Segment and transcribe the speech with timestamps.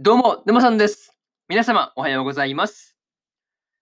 [0.00, 1.18] どうも、沼さんです。
[1.48, 2.96] 皆様、おはようございます。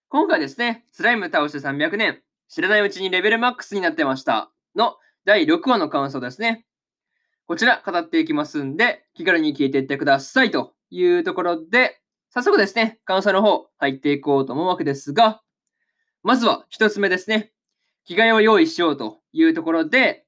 [0.09, 6.65] 今回ですね、スライム倒して300年、知らないうちにレベルマックスになってましたの第6話の感想ですね。
[7.47, 12.01] こちら、語っていきますんで、気軽に聞いていってくださいというところで、
[12.31, 15.43] 早速ですね、感想の方、入っていこうと思うわけですが、
[16.23, 17.53] まずは一つ目ですね、
[18.07, 20.25] 着替えを用意しようというところで、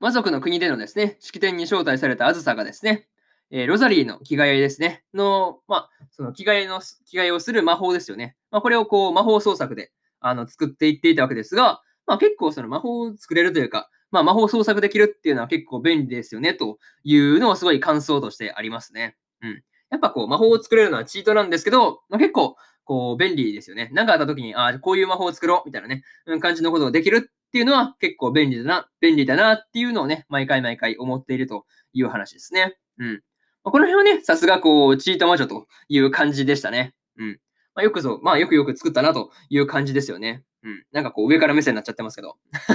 [0.00, 3.08] 魔族の国でのですね、式典に招待されたあずさがですね、
[3.54, 8.34] えーロザリーの着替えですね、の、まあ、その着替えの、着替えをする魔法ですよね。
[8.50, 19.16] まあ、これをこう、魔法創作で、あの、作っていっていたわけですが、まあ、結構その魔法を作れるというか、まあ、魔法創作できるっていうのは結構便利ですよね、というのはすごい感想としてありますね。
[19.42, 19.62] うん。
[19.90, 23.90] やっぱこう、魔法を作れるのはチートなんですけど、まあ、結構、こう、便利ですよね。
[23.92, 32.78] なんかあった時に、ああ、こういう魔法を作ろう、みたいなね、うん感じのことができるっていうのは結構便利だな、便利だなっていうのをね、毎回毎回思っているという話ですね。
[32.98, 33.22] うん。
[33.64, 36.94] まこの辺はね、さすがこう、チート魔女という感じでしたね。
[37.18, 37.40] うん。
[37.74, 40.44] まあ、よくぞ、まあ、よくよく作ったなという感じですよね。
[40.62, 40.84] うん。
[40.92, 42.36] なんかこう、上から目線になっちゃってますけど。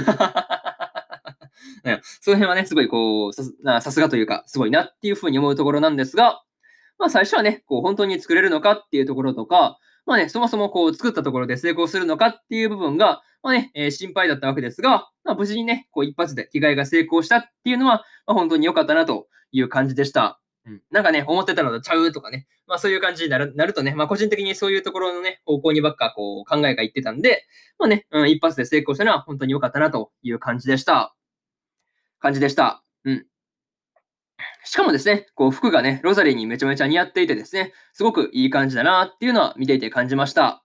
[2.20, 6.42] その辺はね、すごいこう、さすなさすがというか、すごいなっていうふうに思うところなんですが、
[6.98, 20.40] まあ、最初はね、こう、本当に作れるのかっていうところとか、まあね、そもそもこう、作ったところで成功するのかっていう部分が、まあね、えー心配だったわけですが、まあ、無事にね、こう、一発で着替えが成功したっていうのは、まあ、本当に良かったなという感じでした。
[20.68, 27.46] うん、なんかね、思ってたのとちゃうとかね、まあそういう感じになるなるとね、まあ個人的にそういうところのね、方向にばっかこう考えがいってたんで、
[27.78, 31.14] まあね、うん、一発で成功したのは本当に良かったなという感じでした。
[32.20, 32.82] 感じでした。
[33.04, 33.26] うん。
[34.64, 40.62] しかもですね、こう服がね、ロザリーにめちゃめちゃ似合っていてですね、すごくいい感じだなっていうのは見ていて感じました。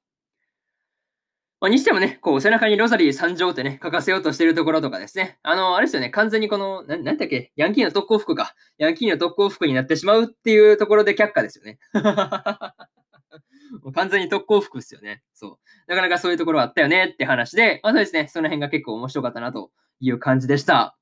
[1.64, 8.54] まあ、にしてもね、こう背中にロザリー参上ってね、書かせようとしてるところとかですね、あの、あれですよね、完全にこの、ななんだっけ、ヤンキーの特攻服か。
[8.78, 11.80] ヤンキーの特攻服になってしまうっていうところで却下ですよね。
[13.82, 15.24] もう完全に特攻服っすよね。
[15.34, 15.58] そう。
[15.88, 20.98] なかなかそういうところあったよねって話で、まあそうですね、その辺が結構面白かったなという感じでした。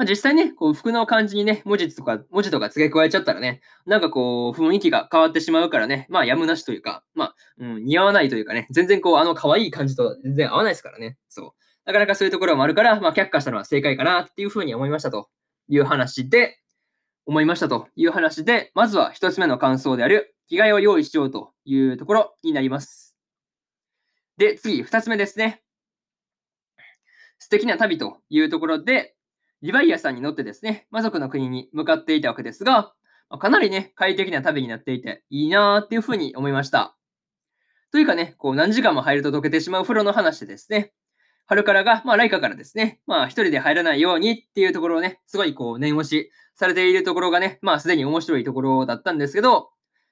[0.00, 11.18] まあ、実際ね、こう服の漢字にね、文字とか、文字とか付け加えちゃったらね、なんかこう、雰囲気が変わってしまうからね、まあやむなしというか、まあ、うん、似合わないというかね、全然こう、あの可愛い感じと全然合わないですからね。
[11.28, 11.50] そう。
[11.84, 15.28] なかなかそういうところもあるから、まあ却下したのは正解かなっていうふうに思いましたと
[15.68, 16.60] いう話で、
[17.26, 23.14] 思いましたという話で、まずは一つ目の感想である、着替えを用意しようというところになります。
[24.38, 25.60] で、次、二つ目ですね。
[27.38, 29.14] 素敵な旅というところで、
[29.62, 32.92] リヴァイアさんに乗ってですね、魔族の国に向かっていたわけですが、
[33.38, 36.96] かなりね、快適な旅になっていて、いいなーっていうふうに思いました。
[37.92, 40.92] というかね、こう何時間も入ると溶けてしまう風呂の話でですね、
[41.50, 49.70] 春からが、まあ、ライカからですね、まあ、一人で入らないようにっていうところをね、すごいこう、念押しされているところがね、まあ、すでに面白いところだったんですけど、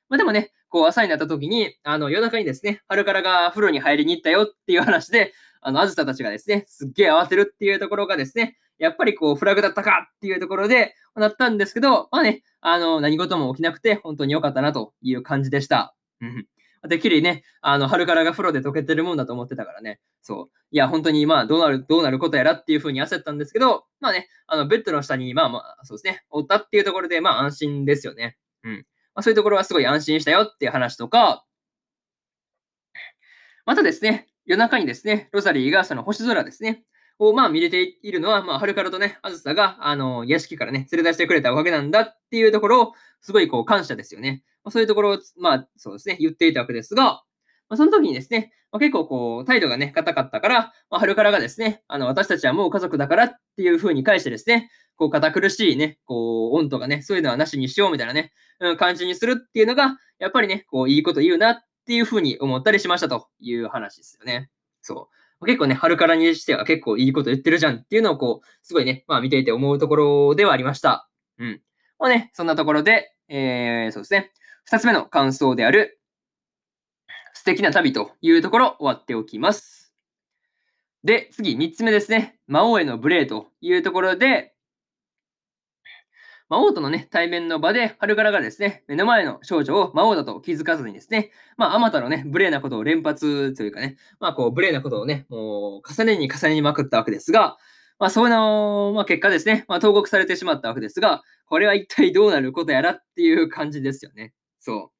[0.08, 15.96] まあ、でもね、こう、朝になった時に、あの、夜中にですね、春からが風呂に入りに行ったよっていう話で、あの、あずさたちがですね、すっげえ慌てるっていうところがですね、やっぱりこう、フラグだったかっていうところで、なったんですけど、まあね、あの、何事も起きなくて、本当に良かったなという感じでした。
[16.20, 16.46] うん。
[16.88, 19.98] てっきりね、あの、春からが風呂で溶けてるもんだと思ってたからね。
[20.22, 20.56] そう。
[20.70, 28.36] いや、本当に、まあ、どうなる、どうなることやらっていうふうに焦ったんですけど、まあね、あの、ベッドの下に、まあまあ、そうですね、おったっていうところで、まあ、安心ですよね。
[28.62, 28.86] うん。
[29.14, 31.44] まあ、そういうところはすごい安心したよっていう話とか、
[33.66, 36.82] またですね、夜中にですね、ロザリーがその星空ですね、
[37.18, 44.42] をまあ見れているのは、まあ、春からとね、あずさが、あの、屋敷からね、連れ出してくれたおかげなんだっていうところを、すごいこう、感謝ですよね。
[44.64, 64.50] まあ、そういうところを、まあ、そうですね、言っていたわけですが、まあ、その時にですね、まあ、結構こう、態度がね、硬かったから、まあ、春からがですね、あの、私たちはもう家族だからっていう風に返してですね、こう、堅苦しいね、こう、温度がね、そういうのはなしにしようみたいなね、うん、感じにするっていうのが、やっぱりね、こう、いいこと言うなっていう風に思ったりしましたという話ですよね。
[64.82, 65.08] そ
[65.40, 65.46] う。
[65.46, 71.08] 結構ね、春からにしては結構いいこと言ってるじゃんっていうのをこう、すごいね、まあ見ていて思うところではありました。
[71.38, 71.62] うん。
[71.98, 74.32] まあね、そんなところで、えー、そうですね。
[74.64, 75.98] 二つ目の感想である、
[77.32, 79.94] 素敵な旅というところ終わっておきます。
[81.04, 82.38] で、次、三つ目ですね。
[82.46, 84.52] 魔王への無礼というところで、
[86.48, 97.58] 魔王とのね、対面の場で、春からがですね、目の前の少女を魔王だと気づかずにですね、まあ、あまたのね、無礼なことを連発というかね、まあ、こう、無礼なことをね、もう、重ねに重ねにまくったわけですが、
[97.98, 104.32] まあ、その、まあ、結果ですね、まあ、投獄されてしまったわけですが、これは一体どうなることやらっていう感じですよね。
[104.58, 104.98] そう。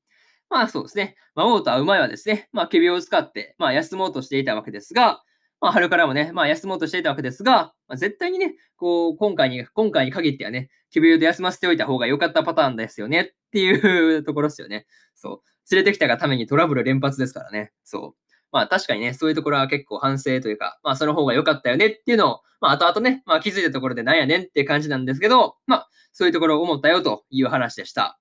[0.51, 1.17] まあ、そうですね。
[1.35, 5.23] 魔王と会う前はですね、まあ、仮病を使って、まあ、休もうとしていたわけですが、
[5.61, 14.87] まあ、春からもね、まあ、休もうとしていたわけですが、まあ、絶対にね、こう、今回に、今回に限ってはね、首をで休ませておいた方が良かったパターンですよねっていうところですよね。
[15.15, 15.75] そう。
[15.75, 17.73] 連れてきたがためにトラブル連発ですからね。
[17.85, 18.29] そう。
[18.53, 28.19] まあ確かにね、そういうところは結構反省というか、まあその方が良かったよねっていうのを、まあ後々ね、まあ気づいたところでなんやねんって感じなんですけど、まあそういうところを思ったよという話でした。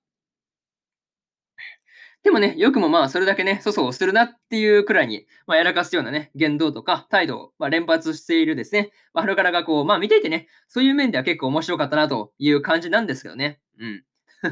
[2.24, 13.60] でもね、よくもまあそれだけね、粗相をするなっていうくらいに、まあやらかすようなね、言動とか態度を、まあ、連発しているですね、まあ春からがこう、まあ見ていてね、そういう面では結構面白かったなという感じなんですけどね。
[13.78, 14.04] うん。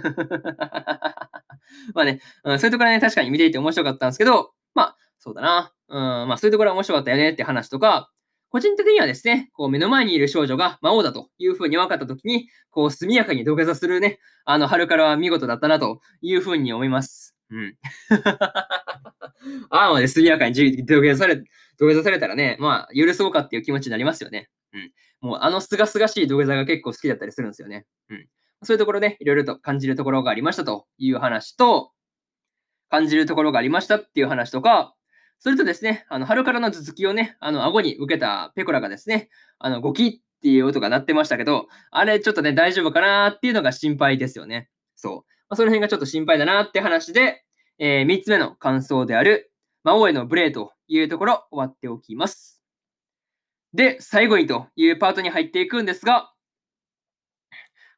[1.95, 5.73] まあね、うん、そういうところね、確かに見ていて面白かったんですけど、まあ、そうだな。
[5.89, 8.11] うん、まあそういうところは面白かったよねって話とか、
[8.49, 17.36] 個人的にはですね、こう目の前にいる少女が魔王だというふうに分かったときに、こう速やかに土下座するね、あの春からは見事だったなというふうに思います。
[17.51, 17.77] うん。
[19.71, 20.55] ああまで速やかに
[20.85, 21.43] 土下座され、
[21.79, 24.51] 土下座されたらね、まあ許そうかっていう気持ちになりますよね。
[24.73, 24.93] うん。
[25.21, 27.87] もうあのすがすがしい土下座が結構好きだったりするんですよね。
[28.11, 28.29] うん。
[28.63, 31.93] そういうところね、いろいろと感じるところがありましたという話と、
[32.89, 34.95] 感じるところがありましたっていう話とか、
[35.39, 39.29] それとですね、あの、春からの頭突きをね、あの、顎に受けたペコラがですね、
[39.59, 44.71] あの、ゴキっていう音が鳴ってましたけど、あれちょっとね、大丈夫かなっていうのが心配ですよね。
[44.95, 45.36] そう。
[45.49, 47.45] まあ、その辺がちょっと心配だなって話で、
[47.79, 49.53] えー、3つ目の感想である、
[49.85, 52.63] 魔王への無礼というところ、終わっておきます。
[53.73, 56.33] で、最後にというパートに入っていくんですが、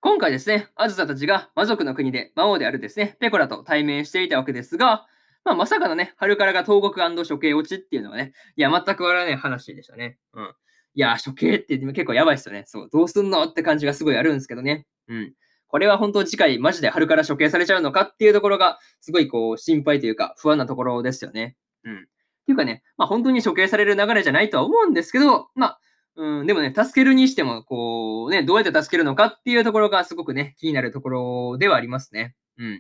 [0.01, 5.07] 今回ですね、あずさたちが魔族の国で魔王であるですね、ペコラと対面していたわけですが、
[5.45, 10.19] まあ、まさかのね、春からが東国処刑落ちっていうのはね、いや、全く笑わない話でしたね。
[10.35, 10.55] うん。
[10.95, 12.65] いや、処刑って結構やばいっすよね。
[12.67, 14.87] そう、どうすんのって感じがすごいあるんですけどね。
[15.09, 15.33] うん。
[15.69, 21.57] これは本当次回マジで春から処刑されちゃうのかっていうところが、すごいこう、心配というか不安なところですよね。
[21.85, 21.97] うん。
[21.97, 21.99] っ
[22.47, 25.81] ていうかね、まあ本当に処刑される流れじゃないとは思うんですけど、まあ、
[26.17, 32.35] うん、でもね、助けるにしても、こう、ね、どうやって助けるのかっていうところがすごくね、気になるところではありますね。
[32.59, 32.73] うん。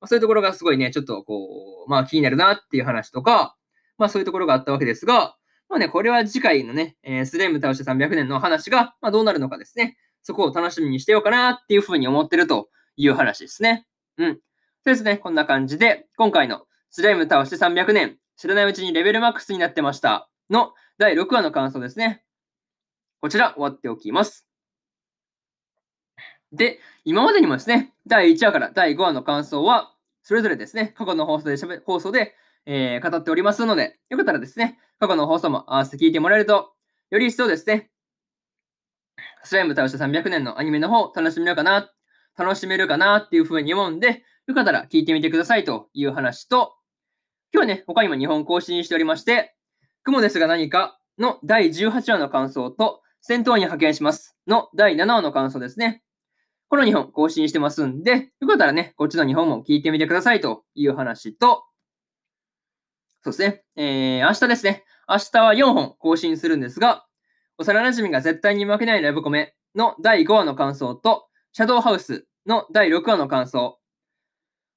[0.00, 3.56] まあ、そういうところがすごいね、ちょっとこう、まあ気になるなっていう話とか、
[3.98, 5.36] まあそういうところがあったわけですが、
[5.68, 9.96] まあね、これは次回のね、えー、スレイム倒して300年の話が、まあどうなるのかですね。
[10.24, 13.86] そこを楽しみにしてようかなっていうふうに思ってるという話ですね。
[14.16, 14.34] うん。
[14.34, 14.40] そ
[14.86, 22.24] うですね、こんな感じで、今回のスレイム倒して300年、知らないうちにレベルマックスになってましたの第6話の感想ですね。
[23.20, 24.46] こちら終わっておきます。
[26.52, 32.34] で、今までにもですね、第1話から第5話の感想は、それぞれですね、過去の放送でべ放送で、
[32.64, 36.72] えー、語っておりますので、よかったらですね、過去の放送も合わせて聞いてもらえると、
[37.10, 37.90] より一層ですね、
[39.44, 41.90] スライム倒した300年のアニメの方、楽しめるかな、
[42.36, 46.74] 楽しめるかなっていうふうに思うんで、よかったら聞いてみてくださいという話と、
[47.52, 49.54] 今日はね、他にも2本更新しておりまして、
[50.02, 56.02] 雲ですが何かの第18話の感想と、戦闘に派遣しますの第7話の感想ですね。
[56.68, 61.64] この2本更新してますんで、よかったらね、こっちの2本も聞いてみてくださいという話と、
[63.22, 67.06] そうですね、えー、明日ですね、明日は4本更新するんですが、
[67.58, 73.78] 幼馴染が絶対に負けないラブコメの第5話の感想と、シャドウハウスの第6話の感想、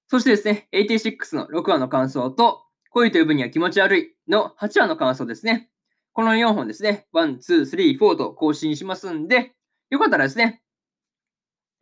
[0.10, 5.70] そしてですね、86の6話の感想と、恋と呼ぶには気持ち悪いの8話の感想ですね。
[6.14, 9.54] この4本ですね、1、2、3、4と更新しますんで、
[9.90, 10.64] よかったらですね、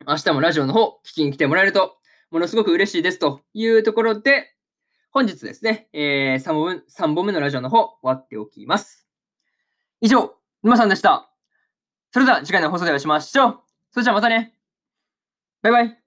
[0.06, 1.96] 明日もラジオの方、聞きに来てもらえると、
[2.30, 4.54] ものすごく嬉しいですというところで、
[5.10, 9.06] 本日ですね、えー、3, 本 ,3 本目のラジオの方、終わっておきます。
[10.00, 10.35] 以上、
[10.66, 11.30] 沼さんでした。
[12.10, 13.60] それでは次回の放送でお会いしましょう。
[13.92, 14.52] それじゃあまたね。
[15.62, 16.05] バイバイ。